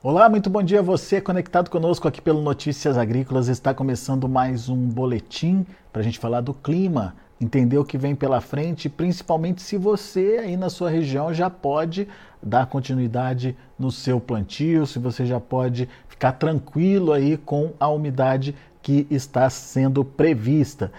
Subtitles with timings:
[0.00, 3.48] Olá, muito bom dia a você conectado conosco aqui pelo Notícias Agrícolas.
[3.48, 8.14] Está começando mais um boletim para a gente falar do clima, entender o que vem
[8.14, 12.06] pela frente, principalmente se você aí na sua região já pode
[12.40, 18.54] dar continuidade no seu plantio, se você já pode ficar tranquilo aí com a umidade
[18.80, 20.92] que está sendo prevista.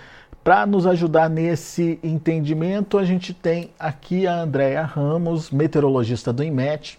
[0.43, 6.98] Para nos ajudar nesse entendimento, a gente tem aqui a Andréa Ramos, meteorologista do IMET,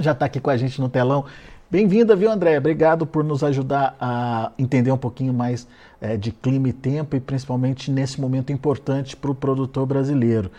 [0.00, 1.24] já está aqui com a gente no telão.
[1.70, 2.58] Bem-vinda, viu, André?
[2.58, 5.68] Obrigado por nos ajudar a entender um pouquinho mais
[6.00, 10.50] é, de clima e tempo e principalmente nesse momento importante para o produtor brasileiro.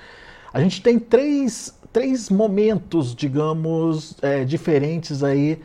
[0.54, 5.60] A gente tem três, três momentos, digamos, é, diferentes aí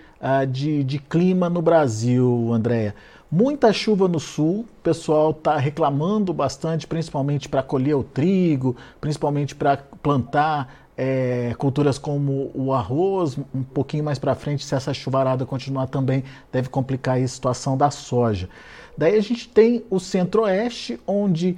[0.51, 2.95] de, de clima no Brasil, Andréia.
[3.31, 9.55] Muita chuva no sul, o pessoal está reclamando bastante, principalmente para colher o trigo, principalmente
[9.55, 15.45] para plantar é, culturas como o arroz, um pouquinho mais para frente, se essa chuvarada
[15.45, 18.49] continuar também, deve complicar a situação da soja.
[18.97, 21.57] Daí a gente tem o centro-oeste, onde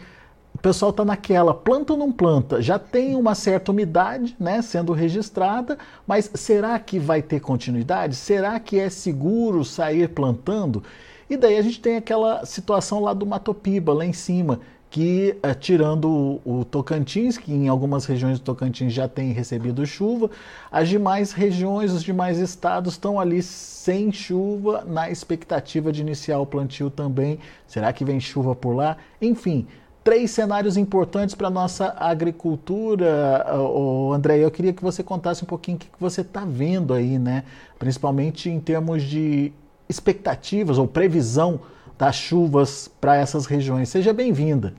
[0.53, 2.60] o pessoal está naquela, planta ou não planta?
[2.60, 8.16] Já tem uma certa umidade né, sendo registrada, mas será que vai ter continuidade?
[8.16, 10.82] Será que é seguro sair plantando?
[11.31, 14.59] E daí a gente tem aquela situação lá do Matopiba, lá em cima,
[14.91, 20.31] que, eh, tirando o, Tocantins, que em algumas regiões do Tocantins já tem recebido chuva,
[20.71, 26.47] as demais regiões, os demais estados estão ali sem chuva, na expectativa de iniciar o
[26.47, 27.38] plantio também.
[27.66, 28.97] Será que vem chuva por lá?
[29.21, 29.66] Enfim,
[30.03, 33.47] três cenários importantes para a nossa agricultura.
[33.59, 37.19] O André, eu queria que você contasse um pouquinho o que você está vendo aí,
[37.19, 37.44] né?
[37.78, 39.53] Principalmente em termos de
[39.87, 41.60] expectativas ou previsão
[41.98, 43.88] das chuvas para essas regiões.
[43.88, 44.72] Seja bem-vinda.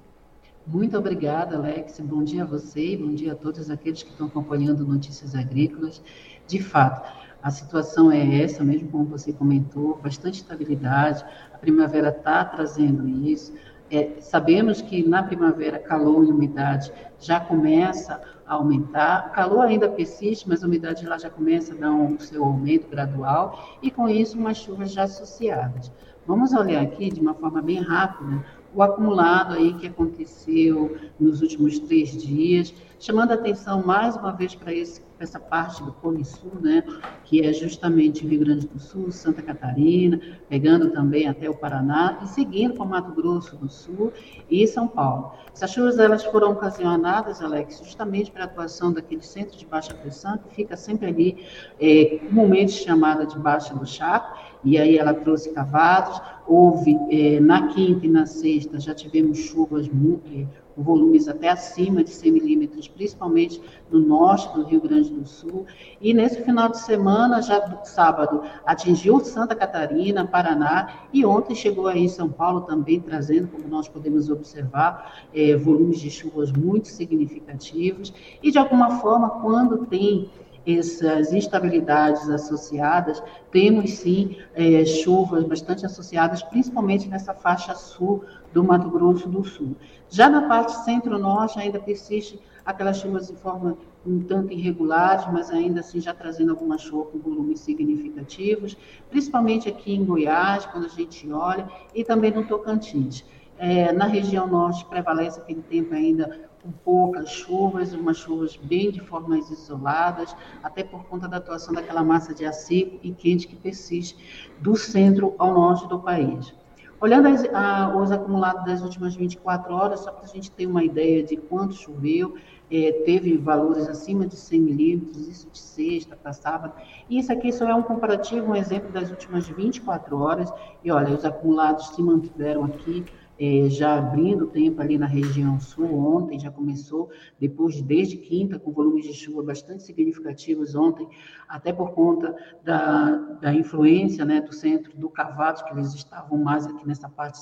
[0.65, 1.99] Muito obrigada, Alex.
[1.99, 6.01] Bom dia a você e bom dia a todos aqueles que estão acompanhando Notícias Agrícolas.
[6.47, 7.11] De fato,
[7.43, 11.25] a situação é essa, mesmo como você comentou, bastante estabilidade.
[11.53, 13.53] A primavera está trazendo isso.
[13.91, 19.29] É, sabemos que na primavera calor e umidade já começa a aumentar.
[19.29, 22.87] O calor ainda persiste, mas a umidade lá já começa a dar um seu aumento
[22.87, 25.91] gradual e com isso umas chuvas já associadas.
[26.29, 31.79] Vamos olhar aqui de uma forma bem rápida o acumulado aí que aconteceu nos últimos
[31.79, 36.83] três dias, chamando a atenção mais uma vez para essa parte do Cone Sul, né,
[37.23, 40.19] que é justamente Rio Grande do Sul, Santa Catarina,
[40.49, 44.11] pegando também até o Paraná e seguindo para Mato Grosso do Sul
[44.49, 45.33] e São Paulo.
[45.53, 50.37] Essas chuvas elas foram ocasionadas, Alex, justamente para a atuação daquele centro de baixa pressão
[50.37, 51.45] que fica sempre ali,
[51.79, 56.21] é, comumente chamada de Baixa do Chaco, e aí ela trouxe cavados.
[56.49, 62.09] Houve, é, na quinta e na sexta, já tivemos chuvas muito, volumes até acima de
[62.09, 63.61] 100 milímetros, principalmente
[63.91, 65.67] no norte do Rio Grande do Sul.
[66.01, 71.87] E nesse final de semana, já do sábado, atingiu Santa Catarina, Paraná, e ontem chegou
[71.87, 76.87] aí em São Paulo também, trazendo, como nós podemos observar, é, volumes de chuvas muito
[76.87, 78.11] significativos.
[78.41, 80.29] E, de alguma forma, quando tem
[80.77, 88.23] essas instabilidades associadas, temos sim é, chuvas bastante associadas, principalmente nessa faixa sul
[88.53, 89.75] do Mato Grosso do Sul.
[90.09, 95.81] Já na parte centro-norte ainda persiste aquelas chuvas de forma um tanto irregulares, mas ainda
[95.81, 98.77] assim já trazendo alguma chuva com volumes significativos,
[99.09, 103.25] principalmente aqui em Goiás, quando a gente olha, e também no Tocantins.
[103.57, 108.99] É, na região norte prevalece aquele tempo ainda com poucas chuvas, umas chuvas bem de
[108.99, 113.55] formas isoladas, até por conta da atuação daquela massa de ar seco e quente que
[113.55, 116.53] persiste do centro ao norte do país.
[117.01, 120.83] Olhando as, a, os acumulados das últimas 24 horas, só para a gente ter uma
[120.83, 122.35] ideia de quanto choveu,
[122.69, 126.73] é, teve valores acima de 100 milímetros, isso de sexta para sábado.
[127.09, 130.51] E isso aqui só é um comparativo, um exemplo das últimas 24 horas.
[130.83, 133.05] E olha, os acumulados se mantiveram aqui
[133.39, 137.09] é, já abrindo tempo ali na região sul, ontem já começou,
[137.39, 141.07] depois desde quinta, com volumes de chuva bastante significativos ontem,
[141.47, 146.67] até por conta da, da influência né, do centro do Cavados, que eles estavam mais
[146.67, 147.39] aqui nessa parte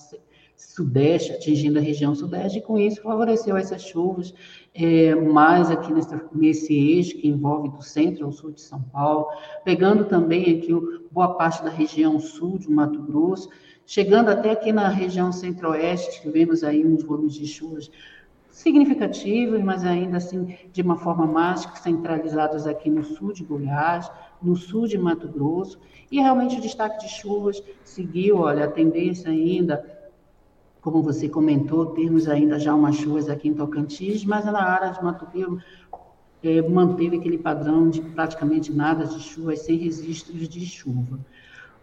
[0.56, 4.34] sudeste, atingindo a região sudeste, e com isso favoreceu essas chuvas
[4.74, 5.92] é, mais aqui
[6.34, 9.28] nesse eixo que envolve do centro ao sul de São Paulo,
[9.64, 10.74] pegando também aqui
[11.12, 13.50] boa parte da região sul de Mato Grosso,
[13.88, 17.90] chegando até aqui na região centro-oeste, tivemos aí uns volumes de chuvas
[18.52, 24.12] significativos, mas ainda assim de uma forma mais centralizados aqui no sul de Goiás,
[24.44, 25.80] no sul de Mato Grosso,
[26.12, 29.84] e realmente o destaque de chuvas seguiu, olha, a tendência ainda,
[30.82, 35.02] como você comentou, temos ainda já umas chuvas aqui em Tocantins, mas na área de
[35.02, 35.64] Mato Grosso
[36.44, 41.20] é, manteve aquele padrão de praticamente nada de chuva, sem registros de chuva.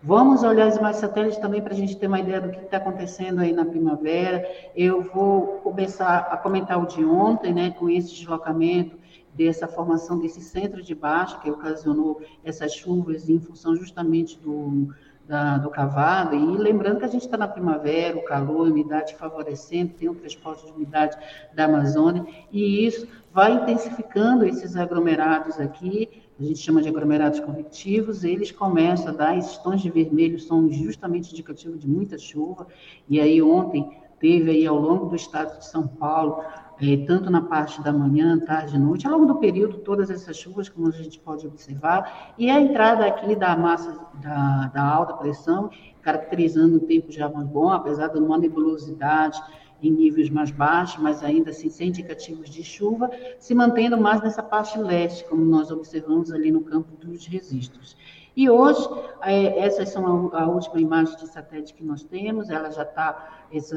[0.07, 2.77] Vamos olhar as imagens satélites também para a gente ter uma ideia do que está
[2.77, 4.47] acontecendo aí na primavera.
[4.77, 8.99] Eu vou começar a comentar o de ontem, né, com esse deslocamento
[9.33, 14.95] dessa formação desse centro de baixa que ocasionou essas chuvas em função justamente do,
[15.27, 16.37] da, do cavado.
[16.37, 20.15] E lembrando que a gente está na primavera, o calor, a umidade favorecendo, tem o
[20.15, 21.17] transporte de umidade
[21.55, 28.25] da Amazônia, e isso vai intensificando esses aglomerados aqui a gente chama de aglomerados convectivos,
[28.25, 32.67] eles começam a dar, esses tons de vermelho são justamente indicativos de muita chuva,
[33.09, 33.89] e aí ontem
[34.19, 36.43] teve aí ao longo do estado de São Paulo,
[36.81, 40.37] é, tanto na parte da manhã, tarde e noite, ao longo do período, todas essas
[40.37, 45.15] chuvas, como a gente pode observar, e a entrada aqui da massa da, da alta
[45.15, 45.71] pressão,
[46.03, 49.41] caracterizando um tempo já mais bom, apesar de uma nebulosidade,
[49.89, 54.43] em níveis mais baixos, mas ainda assim sem indicativos de chuva, se mantendo mais nessa
[54.43, 57.97] parte leste, como nós observamos ali no campo dos registros.
[58.37, 58.89] E hoje,
[59.23, 63.77] é, essas são a, última imagem de satélite que nós temos, ela já está, esse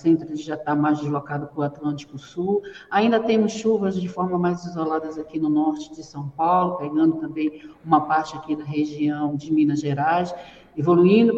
[0.00, 2.62] centro já está mais deslocado para o Atlântico Sul.
[2.92, 7.60] Ainda temos chuvas de forma mais isoladas aqui no norte de São Paulo, pegando também
[7.84, 10.32] uma parte aqui da região de Minas Gerais
[10.78, 11.32] evoluindo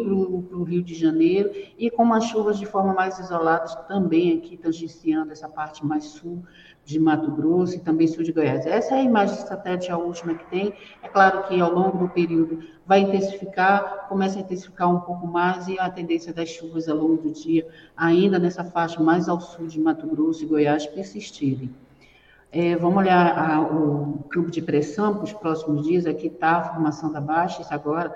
[0.47, 4.55] para o Rio de Janeiro e com umas chuvas de forma mais isolada também aqui
[4.55, 6.43] tangenciando essa parte mais sul
[6.85, 8.67] de Mato Grosso e também sul de Goiás.
[8.67, 10.73] Essa é a imagem de satélite, a última que tem.
[11.01, 15.67] É claro que ao longo do período vai intensificar, começa a intensificar um pouco mais
[15.67, 17.67] e a tendência das chuvas ao longo do dia,
[17.97, 21.73] ainda nessa faixa mais ao sul de Mato Grosso e Goiás, persistirem.
[22.51, 26.05] É, vamos olhar a, o campo de pressão para os próximos dias.
[26.05, 28.13] Aqui está a formação da baixa, isso agora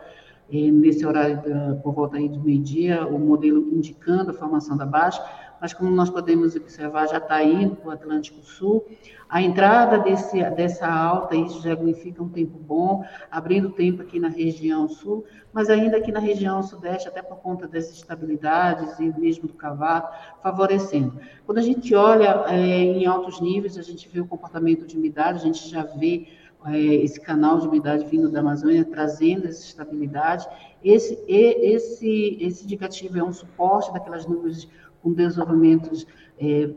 [0.49, 5.23] nesse horário da, por volta aí do meio-dia, o modelo indicando a formação da baixa,
[5.59, 8.85] mas como nós podemos observar, já está indo para o Atlântico Sul.
[9.27, 14.27] A entrada desse, dessa alta, isso já significa um tempo bom, abrindo tempo aqui na
[14.27, 19.47] região sul, mas ainda aqui na região sudeste, até por conta das instabilidades e mesmo
[19.47, 20.07] do cavalo,
[20.43, 21.19] favorecendo.
[21.45, 25.39] Quando a gente olha é, em altos níveis, a gente vê o comportamento de umidade,
[25.39, 26.27] a gente já vê
[26.67, 30.47] é, esse canal de umidade vindo da Amazônia, trazendo essa estabilidade.
[30.83, 34.67] Esse, esse, esse indicativo é um suporte daquelas nuvens
[35.01, 36.07] com desenvolvimentos
[36.39, 36.69] é,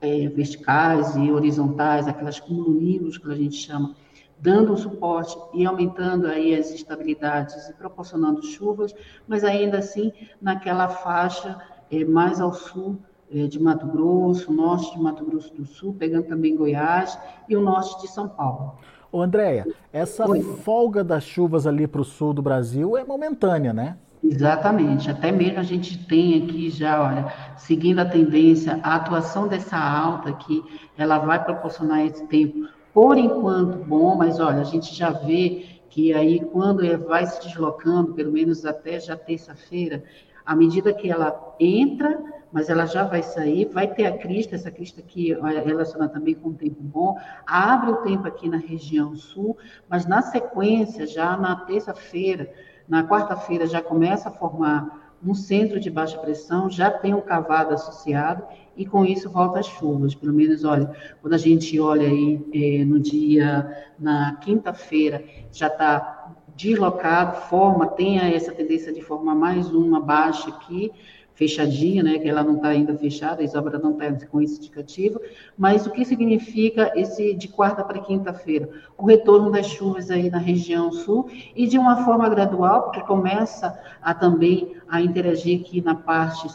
[0.00, 3.94] é, verticais e horizontais, aquelas cumulonimbus que a gente chama,
[4.38, 8.94] dando um suporte e aumentando aí as estabilidades e proporcionando chuvas,
[9.26, 11.58] mas ainda assim naquela faixa
[11.90, 12.98] é, mais ao sul
[13.30, 17.60] é, de Mato Grosso, norte de Mato Grosso do Sul, pegando também Goiás e o
[17.60, 18.78] norte de São Paulo.
[19.14, 20.42] Ô, Andréia, essa Oi.
[20.42, 23.96] folga das chuvas ali para o sul do Brasil é momentânea, né?
[24.24, 25.08] Exatamente.
[25.08, 30.30] Até mesmo a gente tem aqui já, olha, seguindo a tendência, a atuação dessa alta
[30.30, 30.64] aqui,
[30.98, 36.12] ela vai proporcionar esse tempo, por enquanto, bom, mas olha, a gente já vê que
[36.12, 40.02] aí quando vai se deslocando, pelo menos até já terça-feira,
[40.44, 42.20] à medida que ela entra,
[42.54, 46.50] mas ela já vai sair, vai ter a crista, essa crista aqui relaciona também com
[46.50, 49.58] o tempo bom, abre o tempo aqui na região sul,
[49.88, 52.48] mas na sequência, já na terça-feira,
[52.88, 57.74] na quarta-feira já começa a formar um centro de baixa pressão, já tem um cavado
[57.74, 58.44] associado,
[58.76, 60.14] e com isso volta as chuvas.
[60.14, 66.36] Pelo menos, olha, quando a gente olha aí é, no dia, na quinta-feira, já está
[66.54, 70.92] deslocado, forma, tem essa tendência de formar mais uma baixa aqui,
[71.34, 75.20] fechadinha, né, que ela não está ainda fechada, a Isobra não está com esse indicativo,
[75.58, 78.68] mas o que significa esse de quarta para quinta-feira?
[78.96, 83.78] O retorno das chuvas aí na região sul e de uma forma gradual, porque começa
[84.00, 86.46] a também a interagir aqui na parte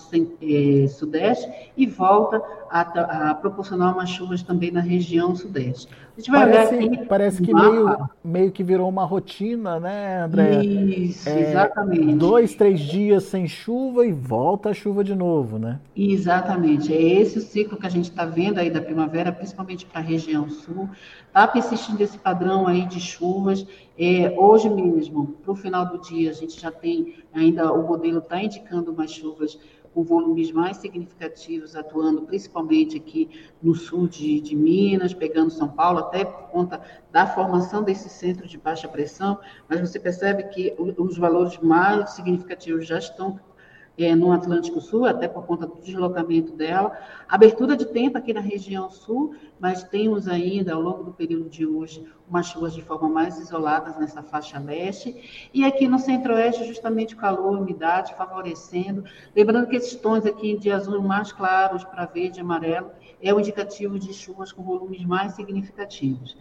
[0.41, 5.88] eh, sudeste e volta a, a, proporcionar umas chuvas também na região sudeste.
[6.16, 10.64] A gente vai parece, aqui parece que meio, meio que virou uma rotina, né, André?
[10.64, 12.16] Isso, é, exatamente.
[12.16, 15.80] Dois, três dias sem chuva e volta a chuva de novo, né?
[15.96, 16.94] Exatamente.
[16.94, 20.04] É esse o ciclo que a gente está vendo aí da primavera, principalmente para a
[20.04, 20.90] região sul.
[21.28, 23.66] Está persistindo esse padrão aí de chuvas.
[23.98, 28.20] É, hoje mesmo, para o final do dia, a gente já tem ainda, o modelo
[28.20, 29.58] está indicando umas chuvas
[29.93, 33.29] com volumes mais significativos, atuando principalmente aqui
[33.62, 36.81] no sul de, de, Minas, pegando São Paulo, até por conta
[37.12, 42.88] da formação desse centro de baixa pressão, mas você percebe que os valores mais significativos
[42.88, 43.39] já estão
[43.98, 46.98] é, no Atlântico Sul, até por conta do deslocamento dela.
[47.27, 51.65] Abertura de tempo aqui na região sul, mas temos ainda, ao longo do período de
[51.65, 55.50] hoje, umas chuvas de forma mais isoladas nessa faixa leste.
[55.53, 59.03] E aqui no centro-oeste, justamente o calor, a umidade favorecendo.
[59.36, 62.91] Lembrando que esses tons aqui de azul mais claros para verde e amarelo
[63.22, 66.38] é o indicativo de chuvas com volumes mais significativos.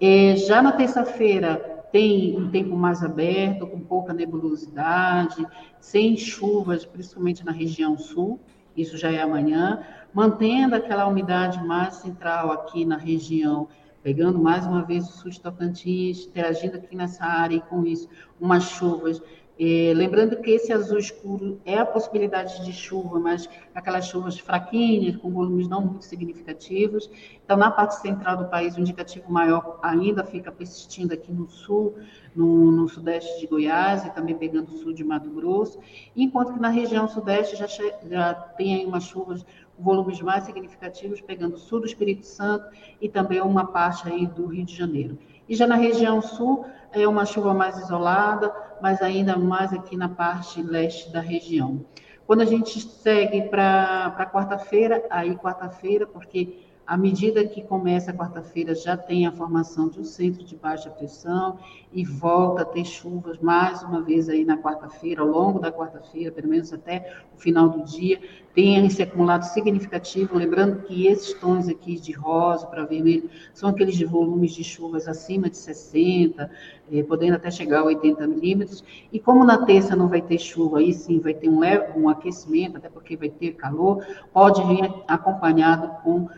[0.00, 5.46] É, já na terça-feira tem um tempo mais aberto, com pouca nebulosidade,
[5.80, 8.38] sem chuvas, principalmente na região sul,
[8.76, 13.68] isso já é amanhã, mantendo aquela umidade mais central aqui na região,
[14.02, 18.08] pegando mais uma vez o sul de Tocantins, interagindo aqui nessa área e com isso
[18.40, 19.20] umas chuvas
[19.60, 25.16] é, lembrando que esse azul escuro é a possibilidade de chuva, mas aquelas chuvas fraquinhas,
[25.16, 27.10] com volumes não muito significativos.
[27.44, 31.96] Então, na parte central do país, o indicativo maior ainda fica persistindo aqui no sul,
[32.36, 35.80] no, no sudeste de Goiás e também pegando o sul de Mato Grosso,
[36.14, 39.44] enquanto que na região sudeste já, já tem aí umas chuvas
[39.76, 42.68] volumes mais significativos, pegando o sul do Espírito Santo
[43.00, 45.18] e também uma parte aí do Rio de Janeiro.
[45.48, 50.08] E já na região sul, é uma chuva mais isolada, mas ainda mais aqui na
[50.08, 51.84] parte leste da região.
[52.26, 58.74] Quando a gente segue para quarta-feira, aí quarta-feira, porque à medida que começa a quarta-feira,
[58.74, 61.58] já tem a formação de um centro de baixa pressão
[61.92, 66.32] e volta a ter chuvas mais uma vez aí na quarta-feira, ao longo da quarta-feira,
[66.32, 68.20] pelo menos até o final do dia,
[68.58, 70.36] tem esse acumulado significativo.
[70.36, 75.06] Lembrando que esses tons aqui de rosa para vermelho são aqueles de volumes de chuvas
[75.06, 76.50] acima de 60,
[76.90, 78.82] eh, podendo até chegar a 80 milímetros.
[79.12, 82.08] E como na terça não vai ter chuva, aí sim vai ter um, leve, um
[82.08, 86.28] aquecimento, até porque vai ter calor, pode vir acompanhado com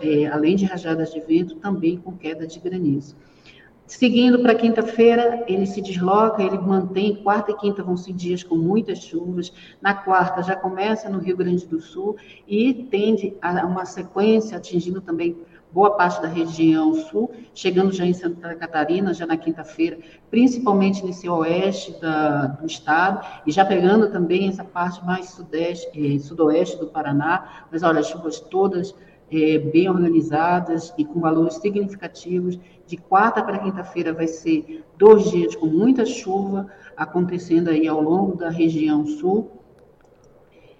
[0.00, 3.14] é, além de rajadas de vento, também com queda de granizo.
[3.88, 8.54] Seguindo para quinta-feira, ele se desloca, ele mantém, quarta e quinta vão ser dias com
[8.54, 12.14] muitas chuvas, na quarta já começa no Rio Grande do Sul
[12.46, 15.38] e tende a uma sequência atingindo também
[15.72, 19.98] boa parte da região sul, chegando já em Santa Catarina, já na quinta-feira,
[20.30, 26.18] principalmente nesse oeste da, do estado, e já pegando também essa parte mais sudeste, eh,
[26.18, 28.94] sudoeste do Paraná, mas olha, as chuvas todas
[29.30, 32.58] é, bem organizadas e com valores significativos.
[32.86, 38.36] De quarta para quinta-feira vai ser dois dias com muita chuva acontecendo aí ao longo
[38.36, 39.50] da região sul.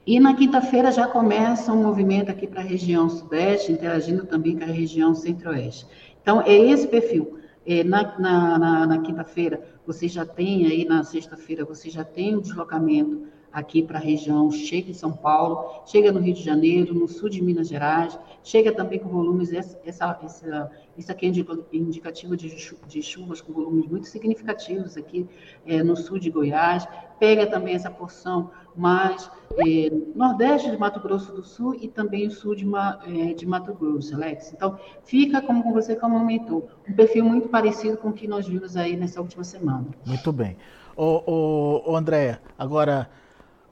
[0.06, 4.64] E na quinta-feira já começa um movimento aqui para a região sudeste, interagindo também com
[4.64, 5.86] a região centro-oeste.
[6.22, 7.38] Então, é esse perfil.
[7.66, 12.34] É, na, na, na, na quinta-feira, você já tem aí, na sexta-feira, você já tem
[12.34, 16.94] o deslocamento aqui para a região, chega em São Paulo, chega no Rio de Janeiro,
[16.94, 22.36] no sul de Minas Gerais, chega também com volumes, essa, essa, isso aqui é indicativo
[22.36, 22.54] de,
[22.86, 25.26] de, chuvas com volumes muito significativos aqui
[25.66, 26.86] é, no sul de Goiás,
[27.18, 32.30] pega também essa porção mais é, nordeste de Mato Grosso do Sul e também o
[32.30, 32.64] sul de,
[33.06, 34.52] é, de Mato Grosso, Alex.
[34.52, 38.96] Então, fica, como você comentou, um perfil muito parecido com o que nós vimos aí
[38.96, 39.86] nessa última semana.
[40.06, 40.56] Muito bem.
[40.96, 43.08] Ô, ô Andréia, agora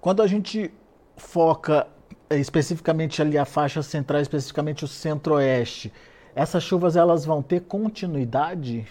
[0.00, 0.70] quando a gente
[1.16, 1.86] foca
[2.28, 5.92] eh, especificamente ali a faixa central, especificamente o centro-oeste,
[6.34, 8.86] essas chuvas elas vão ter continuidade?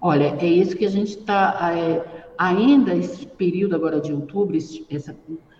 [0.00, 2.04] Olha, é isso que a gente está é,
[2.36, 5.16] ainda esse período agora de outubro, essa,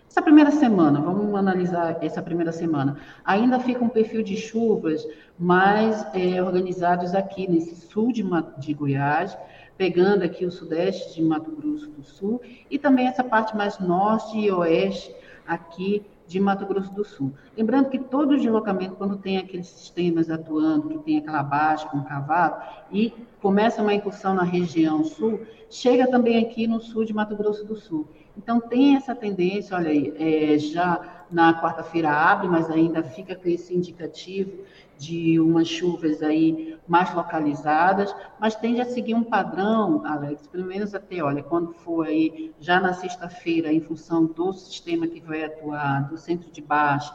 [0.09, 5.07] essa primeira semana, vamos analisar essa primeira semana, ainda fica um perfil de chuvas
[5.39, 8.25] mais é, organizados aqui nesse sul de,
[8.59, 9.37] de Goiás,
[9.77, 12.41] pegando aqui o sudeste de Mato Grosso do Sul
[12.71, 15.15] e também essa parte mais norte e oeste
[15.47, 17.33] aqui de Mato Grosso do Sul.
[17.57, 22.57] Lembrando que todo deslocamento, quando tem aqueles sistemas atuando, que tem aquela baixa com cavalo,
[22.91, 23.13] e
[23.43, 25.41] começa uma incursão na região sul,
[25.75, 28.07] chega também aqui no sul de Mato Grosso do Sul.
[28.37, 33.49] Então, tem essa tendência, olha aí, é, já na quarta-feira abre, mas ainda fica com
[33.49, 34.63] esse indicativo
[34.97, 40.95] de umas chuvas aí mais localizadas, mas tende a seguir um padrão, Alex, pelo menos
[40.95, 46.09] até, olha, quando for aí já na sexta-feira, em função do sistema que vai atuar,
[46.09, 47.13] do centro de baixa,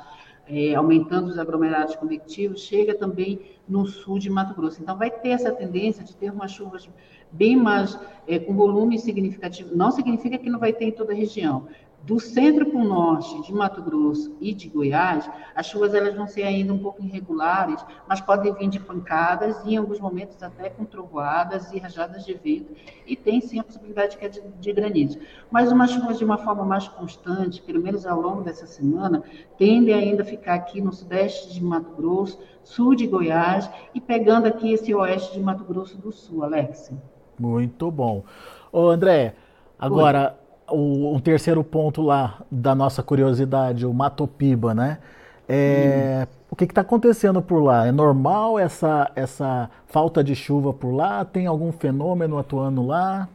[0.49, 4.81] é, aumentando os aglomerados conectivos, chega também no sul de Mato Grosso.
[4.81, 6.89] Então, vai ter essa tendência de ter umas chuvas
[7.31, 9.75] bem mais, é, com volume significativo.
[9.75, 11.67] Não significa que não vai ter em toda a região,
[12.03, 16.27] do centro para o norte de Mato Grosso e de Goiás, as chuvas elas vão
[16.27, 20.69] ser ainda um pouco irregulares, mas podem vir de pancadas e em alguns momentos até
[20.69, 22.73] com trovoadas e rajadas de vento,
[23.05, 25.19] e tem sim a possibilidade de, de, de granizo.
[25.51, 29.21] Mas umas chuvas de uma forma mais constante, pelo menos ao longo dessa semana,
[29.57, 34.47] tendem ainda a ficar aqui no sudeste de Mato Grosso, sul de Goiás e pegando
[34.47, 36.91] aqui esse oeste de Mato Grosso do Sul, Alex.
[37.39, 38.23] Muito bom.
[38.71, 39.35] Ô André,
[39.79, 40.35] agora...
[40.71, 44.99] O, um terceiro ponto lá da nossa curiosidade, o Matopiba, né?
[45.47, 46.37] É, hum.
[46.51, 47.87] O que está acontecendo por lá?
[47.87, 51.25] É normal essa, essa falta de chuva por lá?
[51.25, 53.27] Tem algum fenômeno atuando lá?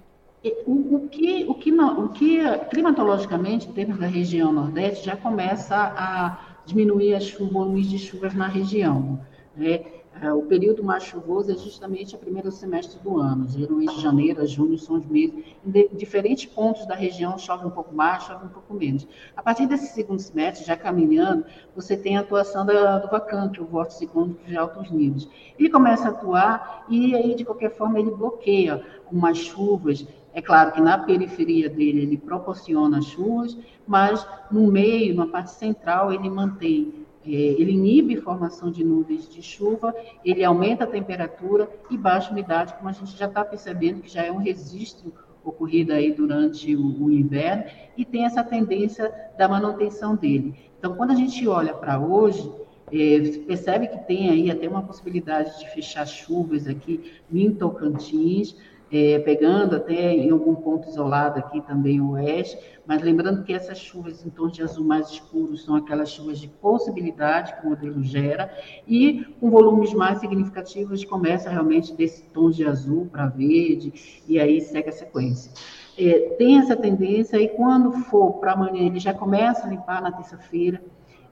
[0.64, 5.74] O, o, que, o, que, o que climatologicamente, em termos da região Nordeste, já começa
[5.74, 9.18] a diminuir as volumes de chuvas na região.
[9.56, 9.80] Né?
[10.24, 13.46] É, o período mais chuvoso é justamente o primeiro semestre do ano.
[13.46, 15.34] Geralmente janeiro a junho são os meses.
[15.62, 19.06] Em diferentes pontos da região chove um pouco mais, chove um pouco menos.
[19.36, 21.44] A partir desse segundo semestre, já caminhando,
[21.76, 25.28] você tem a atuação da, do VACAN, que é o vórtice ciclônico de altos níveis.
[25.58, 30.72] Ele começa a atuar e aí, de qualquer forma, ele bloqueia umas chuvas é claro
[30.72, 37.03] que na periferia dele ele proporciona chuvas, mas no meio, na parte central, ele mantém
[37.26, 42.74] ele inibe formação de nuvens de chuva, ele aumenta a temperatura e baixa a umidade,
[42.74, 45.12] como a gente já está percebendo que já é um registro
[45.42, 47.64] ocorrido aí durante o, o inverno,
[47.96, 50.54] e tem essa tendência da manutenção dele.
[50.78, 52.50] Então, quando a gente olha para hoje,
[52.92, 58.56] é, percebe que tem aí até uma possibilidade de fechar chuvas aqui em Tocantins,
[58.94, 63.76] é, pegando até em algum ponto isolado aqui também o oeste, mas lembrando que essas
[63.76, 68.04] chuvas em tons de azul mais escuros são aquelas chuvas de possibilidade que o modelo
[68.04, 68.48] gera,
[68.86, 74.60] e com volumes mais significativos começa realmente desse tom de azul para verde, e aí
[74.60, 75.50] segue a sequência.
[75.98, 80.12] É, tem essa tendência, e quando for para amanhã, ele já começa a limpar na
[80.12, 80.80] terça-feira.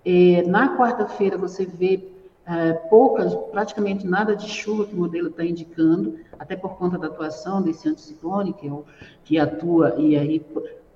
[0.04, 2.11] É, na quarta-feira você vê
[2.46, 7.06] é, poucas, praticamente nada de chuva que o modelo está indicando, até por conta da
[7.06, 8.72] atuação desse anticiclone, que, é
[9.24, 10.44] que atua e aí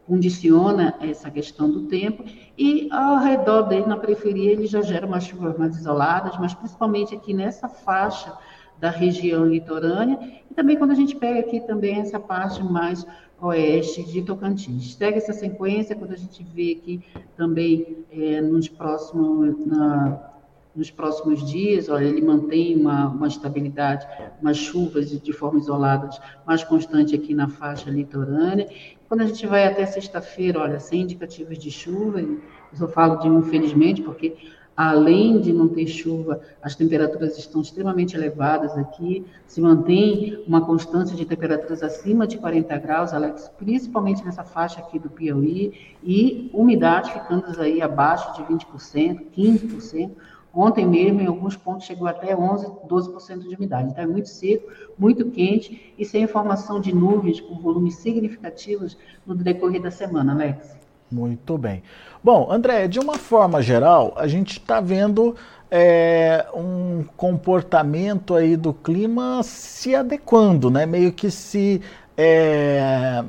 [0.07, 2.25] condiciona essa questão do tempo,
[2.57, 7.15] e ao redor dele, na periferia, ele já gera umas chuvas mais isoladas, mas principalmente
[7.15, 8.33] aqui nessa faixa
[8.79, 10.19] da região litorânea,
[10.51, 13.07] e também quando a gente pega aqui também essa parte mais
[13.41, 14.95] oeste de Tocantins.
[14.95, 17.03] Segue essa sequência quando a gente vê aqui
[17.37, 20.36] também é, nos próximos, na,
[20.77, 24.07] nos próximos dias, olha, ele mantém uma, uma estabilidade,
[24.41, 26.11] umas chuvas de, de forma isolada
[26.47, 28.69] mais constante aqui na faixa litorânea.
[29.09, 32.41] Quando a gente vai até sexta-feira, olha, sem indicativos de chuva, eu
[32.75, 34.37] só falo de infelizmente, porque
[34.77, 41.17] além de não ter chuva, as temperaturas estão extremamente elevadas aqui, se mantém uma constância
[41.17, 45.73] de temperaturas acima de 40 graus, Alex, principalmente nessa faixa aqui do Piauí,
[46.05, 50.11] e umidade ficando aí abaixo de 20%, 15%,
[50.57, 53.91] Ontem mesmo, em alguns pontos, chegou até 11, 12% de umidade.
[53.91, 59.35] Então, é muito seco, muito quente e sem formação de nuvens com volumes significativos no
[59.35, 60.75] decorrer da semana, Alex.
[61.13, 61.83] Muito bem.
[62.25, 65.37] Bom, André, de uma forma geral, a gente está vendo
[65.71, 70.87] é, um comportamento aí do clima se adequando, né?
[70.87, 71.83] Meio que se
[72.17, 73.23] é,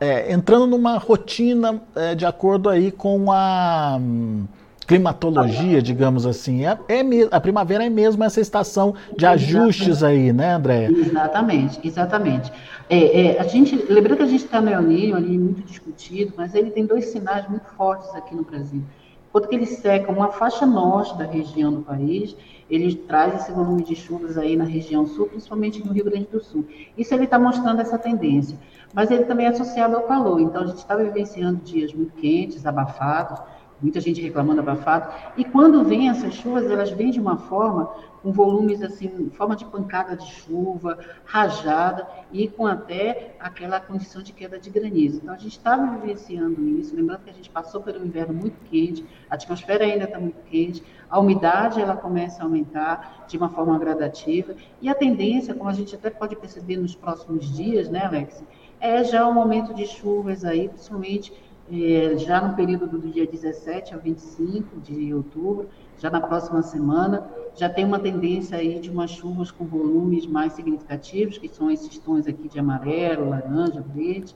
[0.00, 4.00] é, entrando numa rotina é, de acordo aí com a
[4.86, 6.66] climatologia, digamos assim.
[6.66, 10.90] É, é, a primavera é mesmo essa estação de ajustes aí, né, Andréia?
[10.90, 12.52] Exatamente, exatamente.
[12.88, 16.34] É, é, a gente, lembrando que a gente está no El Niño ali, muito discutido,
[16.36, 18.82] mas ele tem dois sinais muito fortes aqui no Brasil.
[19.32, 22.36] Quando que ele seca uma faixa norte da região do país,
[22.70, 26.40] ele traz esse volume de chuvas aí na região sul, principalmente no Rio Grande do
[26.42, 26.64] Sul.
[26.96, 28.56] Isso ele está mostrando essa tendência.
[28.92, 30.40] Mas ele também é associado ao calor.
[30.40, 33.40] Então, a gente está vivenciando dias muito quentes, abafados,
[33.84, 35.12] muita gente reclamando abafado.
[35.36, 37.92] E quando vem essas chuvas, elas vêm de uma forma,
[38.22, 44.32] com volumes assim, forma de pancada de chuva, rajada, e com até aquela condição de
[44.32, 45.20] queda de granizo.
[45.22, 49.04] Então, a gente está vivenciando isso, lembrando que a gente passou um inverno muito quente,
[49.28, 53.78] a atmosfera ainda está muito quente, a umidade ela começa a aumentar de uma forma
[53.78, 58.42] gradativa, e a tendência, como a gente até pode perceber nos próximos dias, né, Alex,
[58.80, 61.32] é já um momento de chuvas aí, principalmente
[61.72, 67.26] é, já no período do dia 17 ao 25 de outubro, já na próxima semana,
[67.54, 71.96] já tem uma tendência aí de umas chuvas com volumes mais significativos, que são esses
[71.98, 74.34] tons aqui de amarelo, laranja, verde.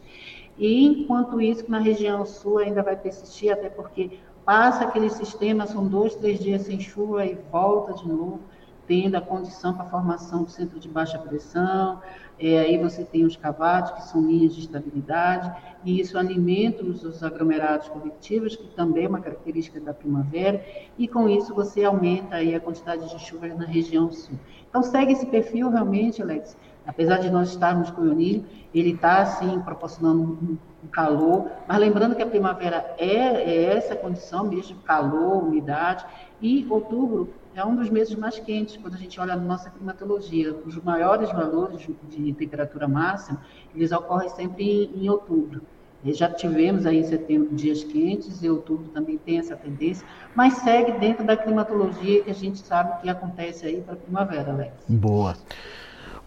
[0.56, 5.86] E enquanto isso, na região sul ainda vai persistir, até porque passa aquele sistema, são
[5.86, 8.40] dois, três dias sem chuva e volta de novo
[8.88, 12.00] tendo a condição para a formação do centro de baixa pressão,
[12.40, 15.52] é, aí você tem os cavados, que são linhas de estabilidade,
[15.84, 20.64] e isso alimenta os, os aglomerados convectivos, que também é uma característica da primavera,
[20.96, 24.38] e com isso você aumenta aí a quantidade de chuvas na região sul.
[24.68, 29.18] Então segue esse perfil realmente, Alex, apesar de nós estarmos com o Ionísio, ele está,
[29.18, 34.78] assim, proporcionando um, um, calor, mas lembrando que a primavera é, é essa condição mesmo,
[34.80, 36.04] calor, umidade,
[36.40, 40.54] e outubro é um dos meses mais quentes, quando a gente olha na nossa climatologia.
[40.64, 43.42] Os maiores valores de temperatura máxima,
[43.74, 45.62] eles ocorrem sempre em, em outubro.
[46.04, 50.92] Já tivemos aí em setembro dias quentes e outubro também tem essa tendência, mas segue
[50.92, 54.72] dentro da climatologia que a gente sabe que acontece aí para a primavera, Alex.
[54.88, 55.34] Boa.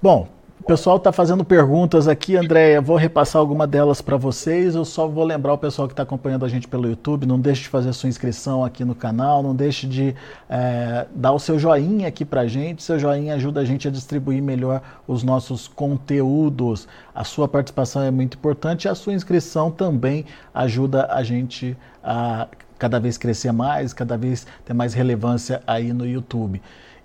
[0.01, 0.27] Bom,
[0.61, 2.79] O pessoal está fazendo perguntas aqui, Andréia.
[2.79, 4.75] Vou repassar alguma delas para vocês.
[4.75, 7.25] Eu só vou lembrar o pessoal que está acompanhando a gente pelo YouTube.
[7.25, 9.41] Não deixe de fazer sua inscrição aqui no canal.
[9.41, 10.15] Não deixe de
[10.47, 12.83] é, dar o seu joinha aqui para a gente.
[12.83, 16.87] Seu joinha ajuda a gente a distribuir melhor os nossos conteúdos.
[17.13, 22.47] A sua participação é muito importante a sua inscrição também ajuda a gente a
[22.77, 26.61] cada vez crescer mais, cada vez ter mais relevância aí no YouTube.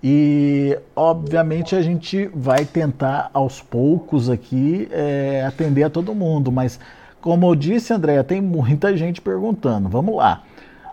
[0.09, 6.79] E, obviamente, a gente vai tentar aos poucos aqui é, atender a todo mundo, mas,
[7.21, 9.89] como eu disse, Andréia, tem muita gente perguntando.
[9.89, 10.45] Vamos lá.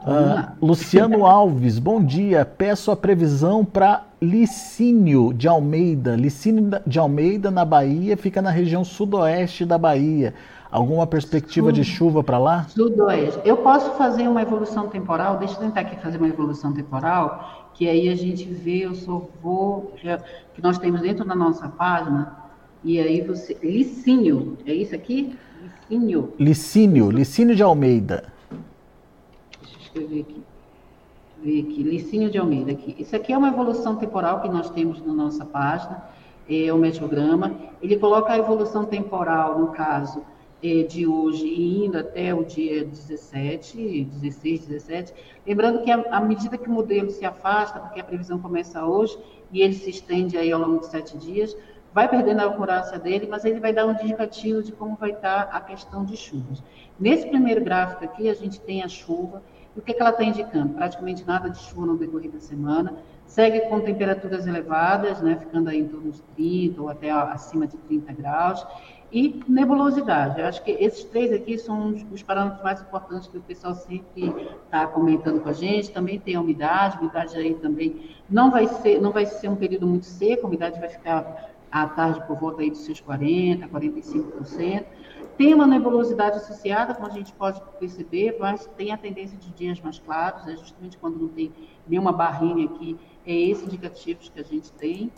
[0.01, 2.43] Uh, Luciano Alves, bom dia.
[2.43, 6.15] Peço a previsão para Licínio de Almeida.
[6.15, 10.33] Licínio de Almeida, na Bahia, fica na região sudoeste da Bahia.
[10.73, 12.63] Alguma perspectiva Sul, de chuva para lá?
[12.63, 13.39] Sudoeste.
[13.45, 15.37] Eu posso fazer uma evolução temporal?
[15.37, 19.27] Deixa eu tentar aqui fazer uma evolução temporal que aí a gente vê, eu só
[19.41, 19.93] vou,
[20.53, 22.37] que nós temos dentro da nossa página,
[22.83, 25.35] e aí você, Licínio, é isso aqui?
[25.89, 26.33] Licínio.
[26.39, 28.31] Licínio, Licínio de Almeida.
[29.61, 30.43] Deixa eu escrever aqui.
[31.41, 32.95] Ver aqui, Licínio de Almeida aqui.
[32.97, 36.03] Isso aqui é uma evolução temporal que nós temos na nossa página,
[36.49, 37.51] é o meteograma.
[37.81, 40.31] Ele coloca a evolução temporal, no caso, é,
[40.87, 45.13] de hoje e indo até o dia 17, 16, 17.
[45.45, 49.17] Lembrando que à medida que o modelo se afasta, porque a previsão começa hoje
[49.51, 51.55] e ele se estende aí ao longo de sete dias,
[51.93, 55.49] vai perdendo a acurácia dele, mas ele vai dar um indicativo de como vai estar
[55.51, 56.63] a questão de chuvas.
[56.97, 59.43] Nesse primeiro gráfico aqui, a gente tem a chuva,
[59.75, 60.73] e o que, é que ela está indicando?
[60.73, 62.95] Praticamente nada de chuva no decorrer da semana,
[63.25, 67.77] segue com temperaturas elevadas, né, ficando aí em torno de 30 ou até acima de
[67.77, 68.65] 30 graus,
[69.13, 70.41] e nebulosidade.
[70.41, 73.75] Eu acho que esses três aqui são os, os parâmetros mais importantes que o pessoal
[73.75, 74.33] sempre
[74.65, 75.91] está comentando com a gente.
[75.91, 79.55] Também tem a umidade, a umidade aí também não vai ser, não vai ser um
[79.55, 83.69] período muito seco, a umidade vai ficar à tarde por volta aí dos seus 40%,
[83.69, 84.85] 45%.
[85.37, 89.79] Tem uma nebulosidade associada, como a gente pode perceber, mas tem a tendência de dias
[89.79, 91.51] mais claros, é justamente quando não tem
[91.87, 95.11] nenhuma barrinha aqui, é esses indicativos que a gente tem.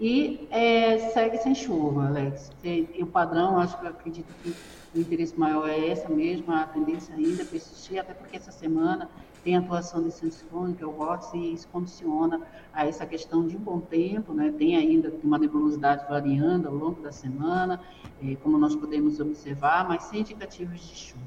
[0.00, 2.50] E é, segue sem chuva, Alex.
[2.62, 4.54] E o padrão, acho que acredito que
[4.94, 9.08] o interesse maior é essa mesma, a tendência ainda a persistir, até porque essa semana
[9.42, 12.40] tem a atuação de anticiclone, que é o vórtice, e isso condiciona
[12.74, 14.52] a essa questão de um bom tempo, né?
[14.58, 17.80] tem ainda uma nebulosidade variando ao longo da semana,
[18.22, 21.22] é, como nós podemos observar, mas sem indicativos de chuva.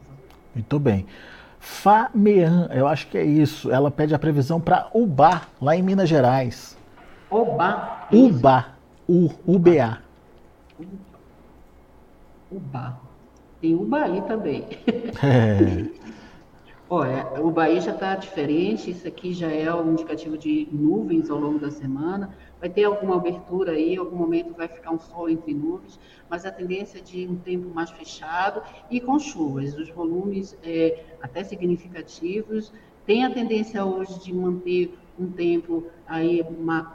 [0.54, 1.06] Muito bem.
[1.60, 6.10] Famean, eu acho que é isso, ela pede a previsão para Ubá, lá em Minas
[6.10, 6.79] Gerais.
[7.32, 8.08] Oba.
[8.12, 8.78] Uba.
[9.08, 10.02] U, UBA.
[12.52, 13.00] Uba.
[13.62, 14.66] Tem Ubaí também.
[15.24, 16.00] É.
[16.92, 21.38] Olha, o Bahia já está diferente, isso aqui já é um indicativo de nuvens ao
[21.38, 22.36] longo da semana.
[22.60, 26.48] Vai ter alguma abertura aí, em algum momento vai ficar um sol entre nuvens, mas
[26.48, 29.78] a tendência é de um tempo mais fechado e com chuvas.
[29.78, 32.74] Os volumes é, até significativos.
[33.06, 36.44] Tem a tendência hoje de manter um tempo aí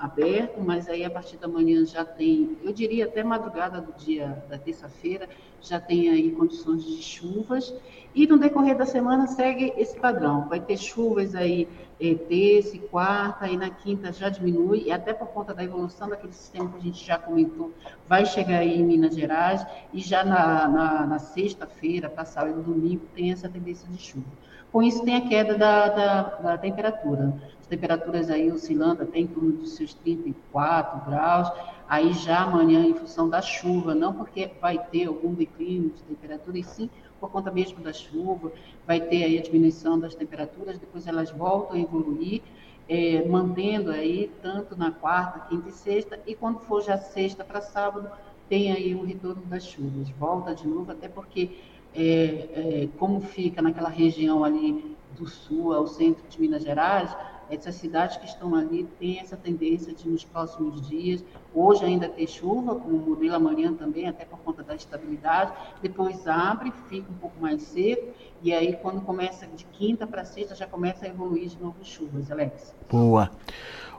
[0.01, 4.43] aberto, mas aí a partir da manhã já tem, eu diria até madrugada do dia
[4.49, 5.29] da terça-feira,
[5.61, 7.75] já tem aí condições de chuvas,
[8.15, 11.69] e no decorrer da semana segue esse padrão, vai ter chuvas aí
[12.01, 16.09] é, terça e quarta, e na quinta já diminui, e até por conta da evolução
[16.09, 17.73] daquele sistema que a gente já comentou,
[18.09, 22.63] vai chegar aí em Minas Gerais, e já na, na, na sexta-feira, para sábado e
[22.63, 24.27] domingo, tem essa tendência de chuva.
[24.73, 27.33] Com isso tem a queda da, da, da temperatura
[27.65, 31.51] as temperaturas aí oscilando até em torno dos seus 34 graus,
[31.89, 36.59] aí já amanhã em função da chuva, não porque vai ter algum declínio de temperatura,
[36.59, 38.53] e sim por conta mesmo da chuva,
[38.87, 42.43] vai ter aí a diminuição das temperaturas, depois elas voltam a evoluir,
[42.87, 47.63] é, mantendo aí tanto na quarta, quinta e sexta, e quando for já sexta para
[47.63, 48.11] sábado,
[48.47, 51.57] tem aí um retorno das chuvas, volta de novo, até porque
[51.95, 57.17] é, é, como fica naquela região ali do sul ao centro de Minas Gerais,
[57.51, 62.27] essas cidades que estão ali têm essa tendência de, nos próximos dias, hoje ainda ter
[62.27, 65.53] chuva, como o modelo amanhã também, até por conta da estabilidade,
[65.83, 68.09] depois abre, fica um pouco mais seco,
[68.43, 72.31] e aí quando começa de quinta para sexta, já começa a evoluir de novo chuvas,
[72.31, 72.75] Alex.
[72.91, 73.31] Boa.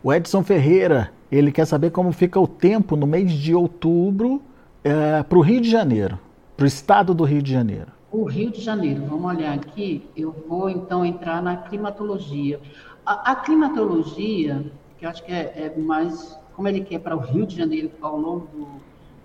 [0.04, 4.42] O Edson Ferreira, ele quer saber como fica o tempo no mês de outubro
[4.84, 6.20] é, para o Rio de Janeiro,
[6.56, 7.88] para o estado do Rio de Janeiro.
[8.12, 12.62] O Rio de Janeiro, vamos olhar aqui, eu vou então entrar na climatologia.
[13.06, 14.66] A, a climatologia,
[14.98, 17.92] que eu acho que é, é, mais, como ele quer para o Rio de Janeiro,
[18.02, 18.68] ao longo do.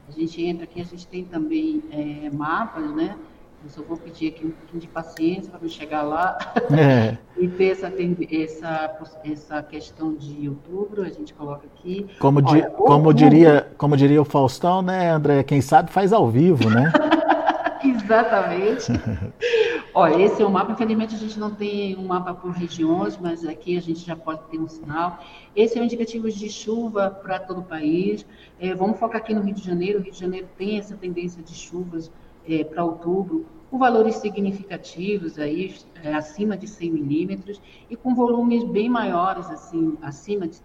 [0.09, 3.17] A gente entra aqui, a gente tem também é, mapas, né?
[3.63, 6.39] Eu só vou pedir aqui um pouquinho de paciência para chegar lá
[6.73, 7.19] é.
[7.39, 7.93] e ter essa,
[8.31, 12.07] essa, essa questão de outubro, a gente coloca aqui.
[12.19, 15.43] Como, Olha, di, como, diria, como diria o Faustão, né, André?
[15.43, 16.91] Quem sabe faz ao vivo, né?
[17.85, 18.93] Exatamente.
[19.93, 20.73] Olha, esse é o mapa.
[20.73, 24.43] Infelizmente, a gente não tem um mapa por regiões, mas aqui a gente já pode
[24.49, 25.19] ter um sinal.
[25.55, 28.25] Esse é o indicativo de chuva para todo o país.
[28.61, 29.99] É, vamos focar aqui no Rio de Janeiro.
[29.99, 32.11] O Rio de Janeiro tem essa tendência de chuvas
[32.49, 38.65] é, para outubro, com valores significativos, aí, é, acima de 100 milímetros, e com volumes
[38.65, 40.59] bem maiores, assim, acima de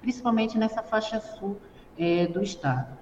[0.00, 1.56] principalmente nessa faixa sul
[1.98, 2.96] é, do estado.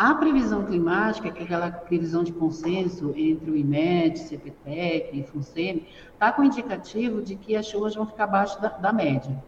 [0.00, 5.86] A previsão climática, que é aquela previsão de consenso entre o IMED, CPTEC e FUNSEMI,
[6.14, 9.44] está com indicativo de que as chuvas vão ficar abaixo da, da média.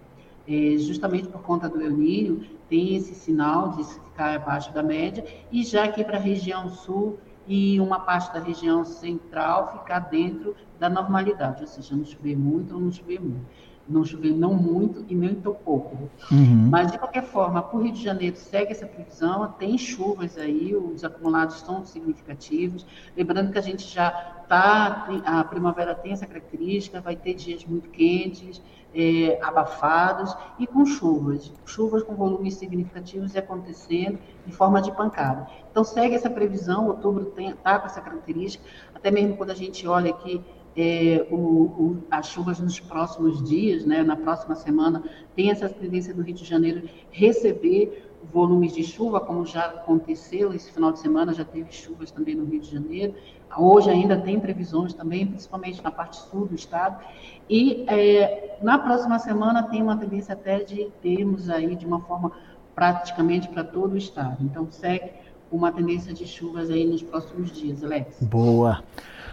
[0.47, 5.25] É, justamente por conta do El Niño, tem esse sinal de ficar abaixo da média,
[5.51, 10.55] e já aqui para a região sul e uma parte da região central ficar dentro
[10.79, 13.47] da normalidade, ou seja, não chover muito ou não chover muito
[13.89, 16.09] não chover não muito e nem tão pouco.
[16.31, 16.69] Uhum.
[16.71, 20.75] Mas, de qualquer forma, para o Rio de Janeiro segue essa previsão, tem chuvas aí,
[20.75, 22.87] os acumulados são significativos.
[23.17, 27.89] Lembrando que a gente já está, a primavera tem essa característica, vai ter dias muito
[27.91, 28.63] quentes,
[28.95, 31.53] é, abafados e com chuvas.
[31.65, 35.47] Chuvas com volumes significativos e acontecendo em forma de pancada.
[35.71, 38.65] Então, segue essa previsão, outubro está com essa característica,
[38.95, 40.43] até mesmo quando a gente olha aqui
[40.77, 45.03] é, o, o, as chuvas nos próximos dias, né, na próxima semana,
[45.37, 50.71] tem essa tendência do Rio de Janeiro receber volumes de chuva, como já aconteceu esse
[50.73, 53.15] final de semana, já teve chuvas também no Rio de Janeiro.
[53.57, 57.05] Hoje ainda tem previsões também, principalmente na parte sul do estado.
[57.51, 62.33] E é, na próxima semana tem uma tendência até de termos aí de uma forma
[62.75, 64.39] praticamente para todo o estado.
[64.41, 65.11] Então segue
[65.51, 68.23] uma tendência de chuvas aí nos próximos dias, Alex.
[68.23, 68.83] Boa.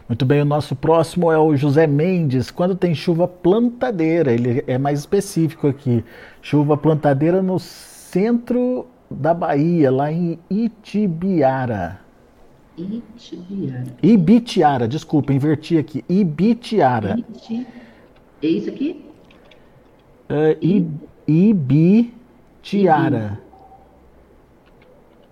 [0.10, 2.50] Muito bem, o nosso próximo é o José Mendes.
[2.50, 6.04] Quando tem chuva plantadeira, ele é mais específico aqui.
[6.42, 12.00] Chuva plantadeira no centro da Bahia, lá em Itibiara.
[12.76, 13.84] Itibiara.
[14.02, 16.04] Ibitiara, desculpa, inverti aqui.
[16.10, 17.20] Ibitiara.
[17.20, 17.68] Iti...
[18.42, 19.06] É isso aqui?
[20.28, 20.88] Uh, I...
[21.28, 23.40] Ibitiara.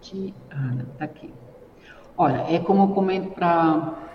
[0.04, 1.34] Ibitiara, tá aqui.
[2.16, 4.06] Olha, é como eu comento para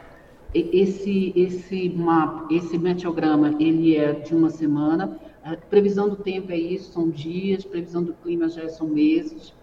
[0.55, 5.19] esse esse mapa, esse meteograma, ele é de uma semana.
[5.43, 7.65] A previsão do tempo é isso, são dias.
[7.65, 9.55] Previsão do clima já são meses.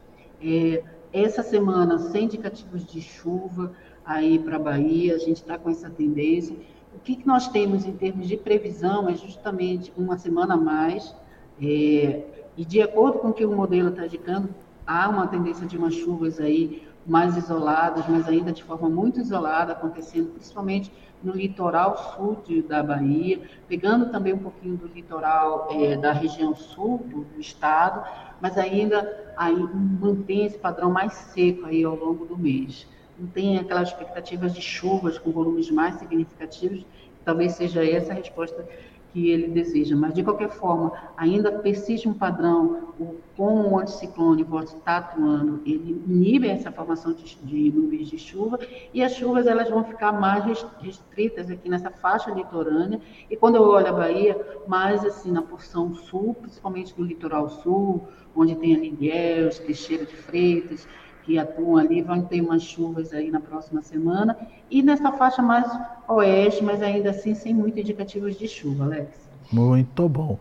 [0.42, 3.72] É, essa semana, sem indicativos de chuva
[4.06, 6.56] aí para a Bahia, a gente está com essa tendência.
[6.96, 11.16] O que, que, nós temos em termos de previsão é justamente uma semana a mais.
[11.62, 12.24] É,
[12.58, 14.50] e de acordo com o que o modelo está indicando,
[14.90, 19.74] há uma tendência de umas chuvas aí mais isoladas, mas ainda de forma muito isolada,
[19.74, 25.96] acontecendo principalmente no litoral sul de, da Bahia, pegando também um pouquinho do litoral é,
[25.96, 28.04] da região sul do, do, estado,
[28.42, 32.88] mas ainda aí mantém esse padrão mais seco aí ao longo do mês.
[33.18, 36.84] Não tem aquelas expectativas de chuvas com volumes mais significativos,
[37.24, 38.68] talvez seja essa a resposta
[39.12, 39.96] que ele deseja.
[39.96, 46.04] Mas, de qualquer forma, ainda persiste um padrão, o, como o anticiclone está atuando, ele
[46.08, 48.60] inibe essa formação de, de, nuvens de chuva,
[48.94, 50.46] e as chuvas elas vão ficar mais
[50.80, 55.94] restritas aqui nessa faixa litorânea, e quando eu olho a Bahia, mais assim na porção
[55.94, 60.88] sul, principalmente no litoral sul, onde tem ali Ilhéus, Teixeira de Freitas,
[61.30, 64.36] que atuam ali, vão ter umas chuvas aí na próxima semana,
[64.70, 65.72] e nessa faixa mais
[66.08, 69.10] oeste, mas ainda assim sem muito indicativos de chuva, Alex.
[69.52, 70.40] Muito bom.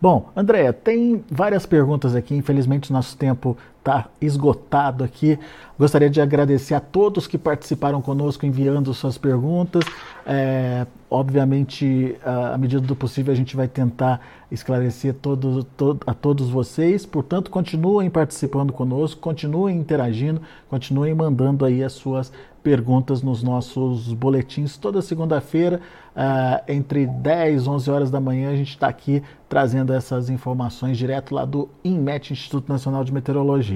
[0.00, 5.38] Bom, Andréia, tem várias perguntas aqui, infelizmente nosso tempo está esgotado aqui.
[5.78, 9.82] Gostaria de agradecer a todos que participaram conosco enviando suas perguntas.
[10.26, 16.50] É, obviamente, à medida do possível, a gente vai tentar esclarecer todo, todo, a todos
[16.50, 17.06] vocês.
[17.06, 22.30] Portanto, continuem participando conosco, continuem interagindo, continuem mandando aí as suas
[22.62, 25.80] perguntas nos nossos boletins toda segunda-feira,
[26.14, 30.96] uh, entre 10 e 11 horas da manhã, a gente está aqui trazendo essas informações
[30.98, 33.69] direto lá do INMET, Instituto Nacional de Meteorologia.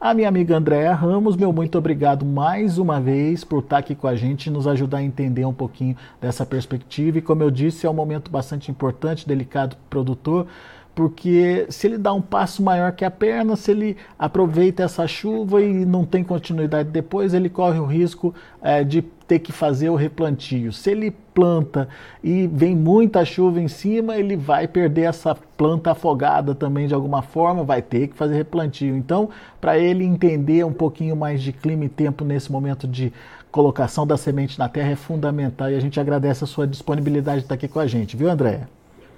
[0.00, 4.06] A minha amiga Andréa Ramos, meu muito obrigado mais uma vez por estar aqui com
[4.06, 7.18] a gente nos ajudar a entender um pouquinho dessa perspectiva.
[7.18, 10.46] E como eu disse, é um momento bastante importante, delicado para o produtor
[10.94, 15.62] porque se ele dá um passo maior que a perna, se ele aproveita essa chuva
[15.62, 19.02] e não tem continuidade depois, ele corre o risco é, de
[19.32, 20.74] ter que fazer o replantio.
[20.74, 21.88] Se ele planta
[22.22, 27.22] e vem muita chuva em cima, ele vai perder essa planta afogada também de alguma
[27.22, 28.94] forma, vai ter que fazer replantio.
[28.94, 33.10] Então, para ele entender um pouquinho mais de clima e tempo nesse momento de
[33.50, 37.44] colocação da semente na terra é fundamental e a gente agradece a sua disponibilidade de
[37.46, 38.68] estar aqui com a gente, viu, Andréia?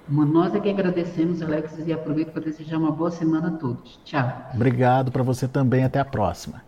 [0.07, 3.99] Nós é que agradecemos, Alex, e aproveito para desejar uma boa semana a todos.
[4.05, 4.31] Tchau.
[4.53, 5.83] Obrigado para você também.
[5.83, 6.63] Até a próxima.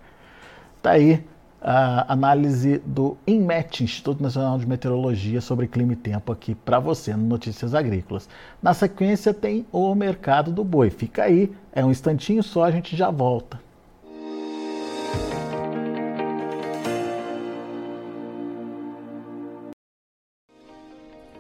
[0.82, 1.24] Tá aí
[1.70, 7.14] a análise do INMET, Instituto Nacional de Meteorologia, sobre clima e tempo aqui para você
[7.14, 8.30] no Notícias Agrícolas.
[8.64, 10.90] Na sequência tem o mercado do boi.
[10.90, 13.60] Fica aí, é um instantinho só, a gente já volta.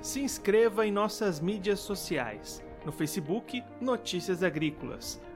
[0.01, 2.63] se inscreva em nossas mídias sociais.
[2.85, 5.21] No Facebook, Notícias Agrícolas.